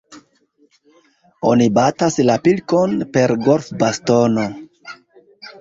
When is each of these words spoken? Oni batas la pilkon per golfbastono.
Oni 1.49 1.67
batas 1.75 2.17
la 2.31 2.37
pilkon 2.47 2.97
per 3.19 3.37
golfbastono. 3.49 4.51